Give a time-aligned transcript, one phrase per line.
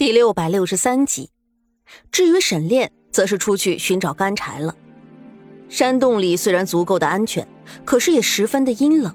[0.00, 1.28] 第六百六十三集，
[2.10, 4.74] 至于沈炼，则是出去寻找干柴了。
[5.68, 7.46] 山洞里虽然足够的安全，
[7.84, 9.14] 可是也十分的阴冷。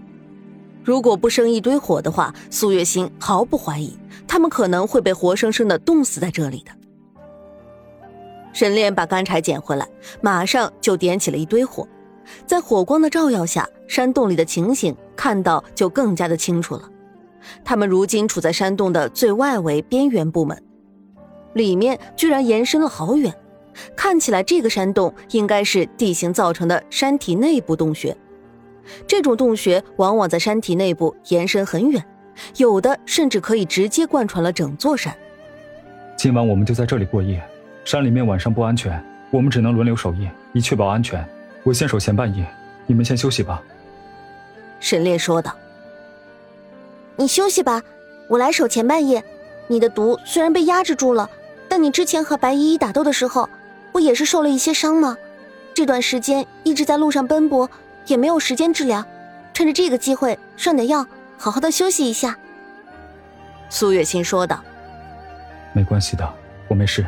[0.83, 6.71] 如果不生一堆火的话，苏月心毫不怀疑，他们可能会被活生生的冻死在这里的。
[8.53, 9.89] 沈炼把干柴捡回来，
[10.21, 11.87] 马上就点起了一堆火，
[12.45, 16.87] 在火光的照耀下，山洞里的情形看到就更加的清楚了。
[17.63, 20.61] 他们如今处在山洞的最外围边缘部门。
[21.55, 23.33] 里面居然延伸了好远，
[23.95, 28.15] 看起来这个山洞应该是地形造成的山体内部洞穴。
[29.07, 32.03] 这种洞穴往往在山体内部延伸很远，
[32.57, 35.15] 有的甚至可以直接贯穿了整座山。
[36.17, 37.41] 今晚我们就在这里过夜，
[37.85, 41.25] 山里面晚上不安全，我们只能轮流守夜，以确保安全。
[41.63, 42.45] 我先守前半夜，
[42.85, 43.63] 你们先休息吧。”
[44.81, 45.55] 沈烈说道。
[47.15, 47.81] “你休息吧，
[48.27, 49.23] 我来守前半夜。
[49.67, 51.29] 你的毒虽然被压制住了。”
[51.75, 53.49] 但你之前和白依依打斗的时候，
[53.91, 55.17] 不也是受了一些伤吗？
[55.73, 57.69] 这段时间一直在路上奔波，
[58.05, 59.03] 也没有时间治疗，
[59.53, 61.05] 趁着这个机会上点药，
[61.37, 62.37] 好好的休息一下。”
[63.69, 64.63] 苏月心说道。
[65.75, 66.25] “没关系的，
[66.69, 67.05] 我没事，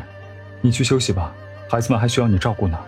[0.60, 1.32] 你去休息吧，
[1.70, 2.78] 孩子们还需要你照顾呢。”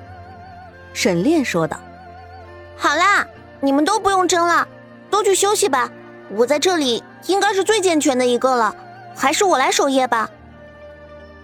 [0.93, 1.81] 沈炼说道。
[2.77, 3.27] “好啦，
[3.59, 4.69] 你们都不用争了，
[5.09, 5.91] 都去休息吧。
[6.29, 8.77] 我在这里应该是最健全的一个了，
[9.17, 10.29] 还是我来守夜吧。”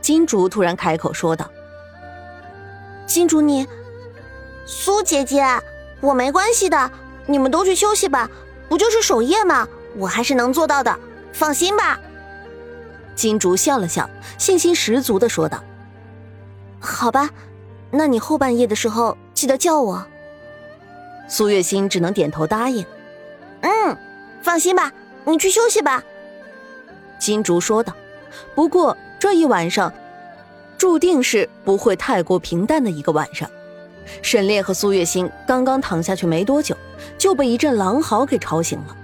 [0.07, 1.51] 金竹突然开口说道
[3.09, 3.67] ：“金竹，你，
[4.65, 5.45] 苏姐姐，
[6.01, 6.93] 我没关系的，
[7.27, 8.31] 你们都去休息吧，
[8.69, 9.67] 不就是守夜吗？
[9.97, 10.97] 我还是能做到的，
[11.33, 11.99] 放心吧。”
[13.17, 15.61] 金竹笑了笑，信心十足的说道
[16.79, 17.29] ：“好吧，
[17.91, 20.07] 那你后半夜的时候记得叫我。”
[21.27, 22.87] 苏月心只能点头答应
[23.63, 23.99] ：“嗯，
[24.41, 24.93] 放心吧，
[25.25, 26.01] 你去休息吧。”
[27.19, 27.93] 金竹说道
[28.55, 28.97] ：“不过。”
[29.27, 29.93] 这一晚上，
[30.79, 33.51] 注定是不会太过平淡的一个晚上。
[34.23, 36.77] 沈烈和苏月心刚刚躺下去没多久，
[37.19, 38.97] 就被一阵狼嚎给吵醒了。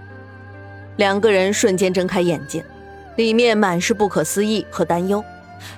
[0.95, 2.63] 两个人瞬间睁开眼睛，
[3.17, 5.25] 里面满是不可思议和担忧，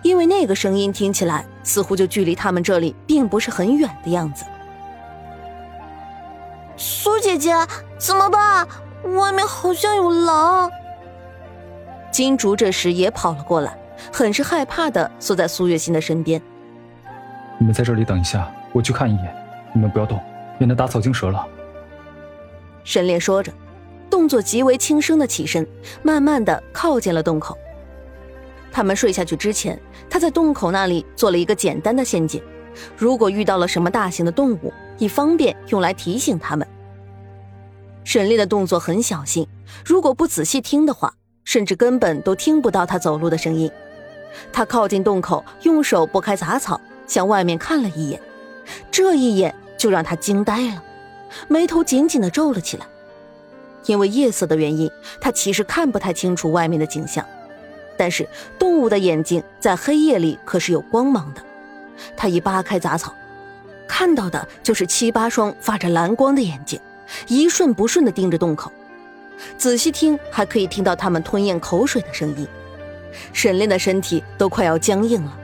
[0.02, 4.44] 因为那个声音听起来似乎就距离他们这里并不是很远的样子。
[6.76, 7.54] 苏姐姐，
[7.96, 8.68] 怎么办？
[9.16, 10.70] 外面好像有狼。
[12.12, 13.74] 金竹这时也跑了过来。
[14.12, 16.40] 很是害怕的缩在苏月心的身边。
[17.58, 19.34] 你们在这里等一下，我去看一眼。
[19.72, 20.20] 你们不要动，
[20.58, 21.44] 免得打草惊蛇了。
[22.84, 23.52] 沈炼说着，
[24.08, 25.66] 动作极为轻声的起身，
[26.02, 27.56] 慢慢的靠近了洞口。
[28.70, 32.42] 他们睡下去之前，他在洞口那里做了一个简单的陷阱，
[32.96, 36.66] 如果遇到了什么大型的动物，以方便用来提醒他们。
[38.04, 39.48] 沈炼的动作很小心，
[39.84, 43.70] 如果不仔细听的话，甚至根本都听不到他走路的声音。
[44.52, 48.20] 他靠近洞口，用手拨开杂草，向外面看了一眼。
[48.90, 50.82] 这一眼就让他惊呆了，
[51.48, 52.86] 眉头紧紧地皱了起来。
[53.86, 54.90] 因为夜色的原因，
[55.20, 57.24] 他其实看不太清楚外面的景象。
[57.96, 58.28] 但是
[58.58, 61.42] 动物的眼睛在黑夜里可是有光芒的。
[62.16, 63.14] 他一扒开杂草，
[63.86, 66.80] 看到的就是七八双发着蓝光的眼睛，
[67.28, 68.72] 一瞬不瞬地盯着洞口。
[69.58, 72.48] 仔细听，还可以听到他们吞咽口水的声音。
[73.32, 75.38] 沈炼的身体都快要僵硬了，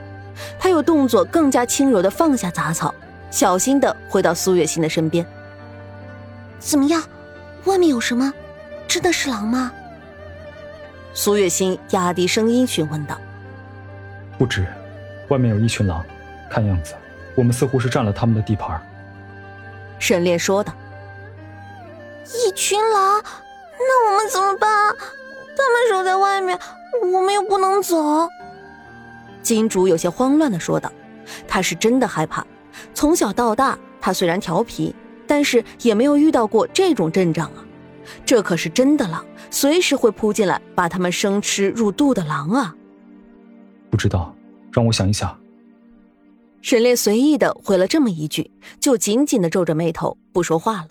[0.59, 2.93] 他有动作更加轻柔的放下杂草，
[3.29, 5.25] 小心的回到苏月心的身边。
[6.59, 7.01] 怎么样？
[7.65, 8.33] 外面有什么？
[8.87, 9.71] 真的是狼吗？
[11.13, 13.17] 苏月心压低声音询问道。
[14.37, 14.65] 不止，
[15.29, 16.03] 外面有一群狼，
[16.49, 16.93] 看样子
[17.35, 18.81] 我们似乎是占了他们的地盘。
[19.99, 20.73] 沈炼说道。
[22.25, 23.21] 一群狼，
[23.77, 24.95] 那我们怎么办？
[25.57, 26.57] 他们守在外面。
[27.11, 28.27] 我们又不能走，
[29.41, 30.91] 金主有些慌乱的说道
[31.47, 32.45] ：“他是真的害怕。
[32.93, 34.93] 从小到大，他虽然调皮，
[35.25, 37.65] 但是也没有遇到过这种阵仗啊！
[38.25, 42.75] 这可是真的狼，随时会扑进来把他们生吃入肚的狼啊！”
[43.89, 44.35] 不知道，
[44.71, 45.37] 让我想一想。
[46.61, 50.87] 沈烈随意的回了这么一句，就紧紧的皱着眉头不说话了。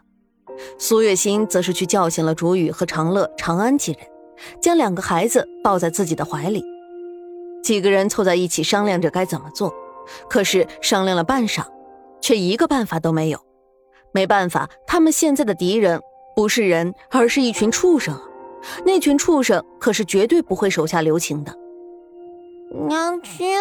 [0.79, 4.01] 苏月心则是去叫醒了竹雨和长乐、长安几人。
[4.61, 6.65] 将两个孩子抱在自己的怀里，
[7.63, 9.73] 几个人凑在一起商量着该怎么做。
[10.29, 11.65] 可是商量了半晌，
[12.21, 13.41] 却一个办法都没有。
[14.13, 16.01] 没办法，他们现在的敌人
[16.35, 18.21] 不是人，而是一群畜生。
[18.85, 21.55] 那群畜生可是绝对不会手下留情的。
[22.89, 23.57] 娘亲，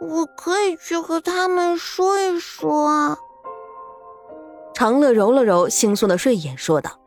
[0.00, 3.18] 我可以去和他们说一说。
[4.74, 7.00] 长乐揉了揉惺忪的睡眼，说道：“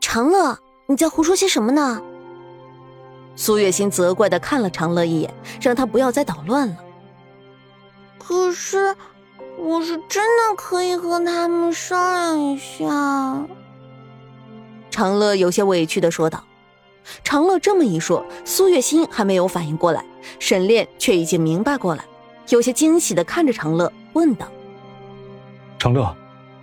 [0.00, 2.02] 长乐。”你在胡说些什么呢？
[3.34, 6.76] 苏月心责怪的看了长乐一眼，让他不要再捣乱了。
[8.18, 8.94] 可是，
[9.58, 13.46] 我是真的可以和他们商量一下。
[14.90, 16.44] 长乐有些委屈的说道。
[17.24, 20.04] 长乐这么一说，苏月心还没有反应过来，
[20.38, 22.04] 沈炼却已经明白过来，
[22.50, 24.46] 有些惊喜的看着长乐，问道
[25.80, 26.14] ：“长乐，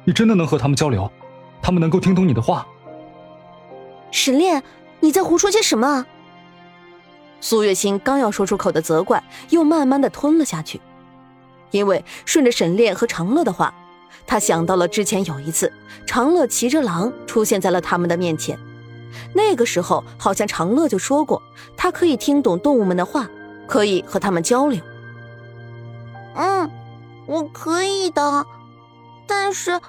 [0.05, 1.11] 你真的能和他们交流？
[1.61, 2.65] 他们能够听懂你的话？”
[4.11, 4.63] 沈炼，
[4.99, 6.05] 你在胡说些什么？
[7.41, 10.81] 苏月心刚要说出口的责怪，又慢慢的吞了下去，
[11.71, 13.73] 因为顺着沈炼和长乐的话，
[14.27, 15.71] 他想到了之前有一次，
[16.05, 18.59] 长乐骑着狼出现在了他们的面前，
[19.33, 21.41] 那个时候好像长乐就说过，
[21.77, 23.29] 他可以听懂动物们的话，
[23.67, 24.81] 可以和他们交流。
[26.35, 26.69] 嗯，
[27.25, 28.45] 我可以的，
[29.25, 29.79] 但是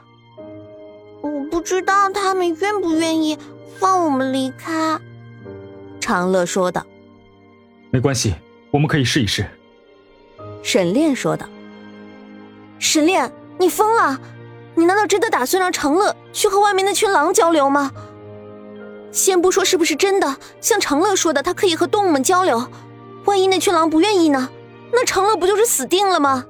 [1.20, 3.38] 我不知道他们愿不愿意
[3.80, 5.00] 放我们离开。
[5.98, 6.84] 长乐说道。
[7.90, 8.34] 没关系，
[8.70, 9.44] 我们可以试一试。”
[10.62, 11.46] 沈炼说道。
[12.78, 14.20] “沈炼，你疯了？
[14.74, 17.90] 你难道真的打算让长乐去和外面那群狼交流吗？
[19.10, 22.70] 先不说是不是真的，像长乐说的，他可以和动物们交流。
[23.24, 24.50] 万一那群狼不愿意呢？
[24.92, 26.44] 那长乐不就是死定了吗？”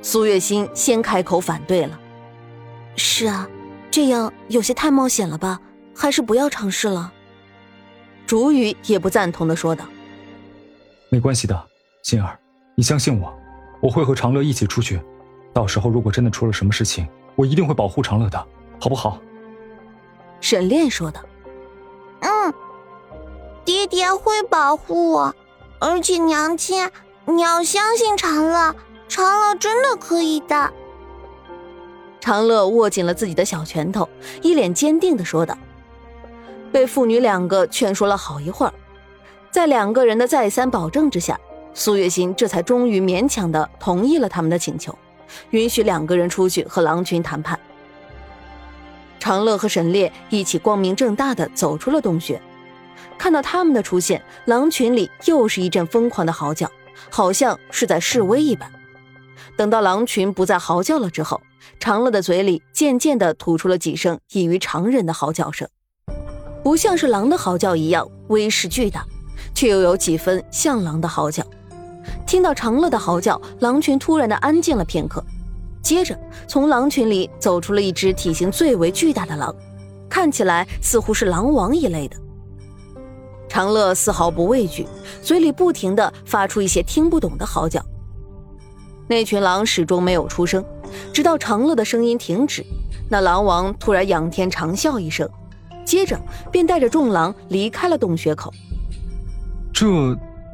[0.00, 1.98] 苏月心先开口反对了
[2.96, 3.48] ：“是啊，
[3.96, 5.58] 这样有些太冒险了吧？
[5.94, 7.10] 还是不要尝试了。”
[8.28, 9.86] 竹雨也不赞同的说道
[11.08, 11.66] ：“没关系的，
[12.02, 12.38] 心儿，
[12.74, 13.34] 你相信我，
[13.80, 15.00] 我会和长乐一起出去。
[15.50, 18.46] 到时候如果真的出了什么事情，我一定会保护长乐的，
[18.78, 19.18] 好不好？”
[20.42, 21.22] 沈炼说道
[22.20, 22.52] ：“嗯，
[23.64, 25.34] 爹爹会保护我，
[25.78, 26.90] 而且娘亲，
[27.24, 28.76] 你要相信长乐，
[29.08, 30.70] 长乐真的可以的。”
[32.26, 34.08] 长乐握紧了自己的小拳头，
[34.42, 35.56] 一脸坚定的说道。
[36.72, 38.74] 被父女两个劝说了好一会儿，
[39.48, 41.38] 在两个人的再三保证之下，
[41.72, 44.92] 苏月心这才终于勉强的同意了他们的请求，
[45.50, 47.56] 允许两个人出去和狼群谈判。
[49.20, 52.42] 长乐和沈烈一起光明正大的走出了洞穴，
[53.16, 56.68] 看到他们的出现，狼群里又是一阵疯狂的嚎叫，
[57.08, 58.68] 好像是在示威一般。
[59.56, 61.40] 等到狼群不再嚎叫了之后，
[61.78, 65.68] 长乐的嘴里渐渐的吐出了几声异于常人的嚎叫声。
[66.62, 69.04] 不像是狼的嚎叫一样威势巨大，
[69.54, 71.44] 却又有几分像狼的嚎叫。
[72.26, 75.24] 听到长乐的嚎叫，狼群突然的安静了片刻，
[75.82, 76.18] 接着
[76.48, 79.54] 从狼群里走出了一只体型最为巨大的狼，
[80.08, 82.16] 看起来似乎是狼王一类的。
[83.48, 84.86] 长乐丝毫不畏惧，
[85.22, 87.80] 嘴里不停的发出一些听不懂的嚎叫。
[89.08, 90.64] 那群狼始终没有出声，
[91.12, 92.64] 直到长乐的声音停止，
[93.08, 95.28] 那狼王突然仰天长啸一声。
[95.84, 96.20] 接着
[96.50, 98.52] 便带着众狼离开了洞穴口。
[99.72, 99.86] 这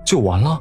[0.05, 0.61] 就完了？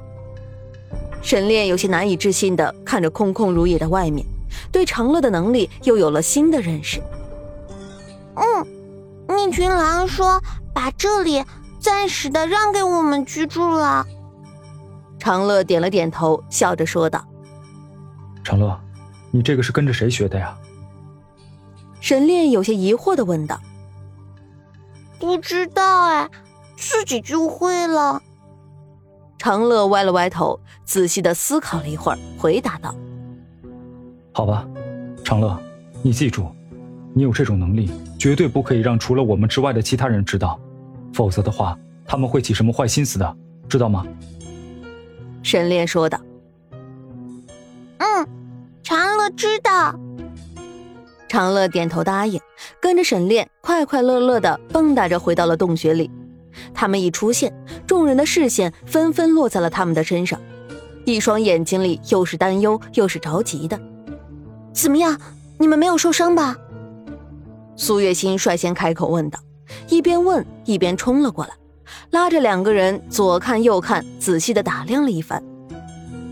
[1.22, 4.26] 沈炼有些难以置信的看着空空如也的外面，
[4.72, 7.02] 对长乐的能力又有了新的认识。
[8.36, 8.66] 嗯，
[9.28, 10.42] 那群狼说
[10.74, 11.44] 把这里
[11.80, 14.06] 暂时的让给我们居住了。
[15.20, 17.24] 长乐点了点头，笑着说道
[18.44, 18.80] ：“长乐，
[19.32, 20.58] 你这个是跟着谁学的呀？”
[22.02, 23.60] 沈炼有些疑惑的问道。
[25.20, 26.28] 不知道哎，
[26.76, 28.22] 自己就会了。
[29.38, 32.95] 长乐歪了歪头，仔细的思考了一会儿，回答道
[34.33, 34.68] ：“好吧，
[35.24, 35.60] 长乐，
[36.02, 36.48] 你记住，
[37.14, 40.60] 你有这种能力，绝对不可以让除了我们之外的其他人知道，
[41.14, 43.38] 否则的话，他们会起什么坏心思的，
[43.69, 44.06] 知道吗？”
[45.44, 46.19] 沈炼说道。
[49.31, 49.95] “知道。”
[51.28, 52.40] 长乐点头答应，
[52.81, 56.11] 跟着沈炼快快乐乐的蹦跶着回到了洞穴里。
[56.73, 57.54] 他们一出现，
[57.88, 60.38] 众人的视线纷纷落在了他们的身上，
[61.06, 63.80] 一双眼睛里又是担忧又是着急的。
[64.73, 65.18] 怎么样，
[65.57, 66.57] 你们没有受伤吧？
[67.78, 69.40] 苏月心率先开口问道，
[69.88, 71.52] 一边问一边冲了过来，
[72.09, 75.42] 拉着两个人左看右看，仔细的打量了一番。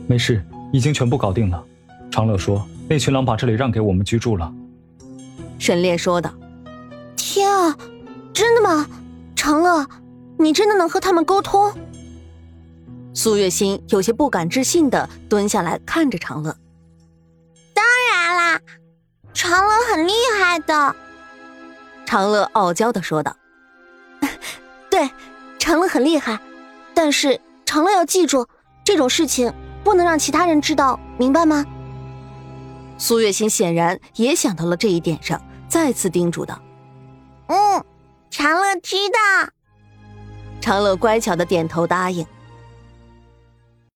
[0.08, 1.64] 没事，已经全部搞定了。
[2.12, 4.52] 长乐说，那群狼把这里让给我们居住了。
[5.60, 6.34] 沈炼说道
[7.16, 7.78] ：“天啊，
[8.34, 8.88] 真的吗？
[9.36, 9.86] 长乐，
[10.40, 11.72] 你真的能和他们沟通？”
[13.14, 16.56] 苏月心有些不敢置信的蹲下来看着长乐。
[17.76, 18.60] “当然啦，
[19.34, 20.96] 长乐很厉害的。”
[22.08, 23.36] 长乐傲娇的说道。
[24.90, 25.08] “对，
[25.60, 26.40] 长乐很厉害，
[26.96, 28.48] 但是长乐要记住，
[28.84, 29.54] 这种事情
[29.84, 31.64] 不能让其他人知道，明白吗？”
[33.00, 35.42] 苏月心显然也想到了这一点上。
[35.68, 36.60] 再次叮嘱道
[37.48, 37.86] ：“嗯，
[38.30, 39.50] 长乐知道。”
[40.60, 42.26] 长乐乖巧的点头答应。